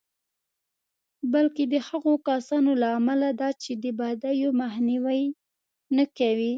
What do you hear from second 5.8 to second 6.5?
نه کوي.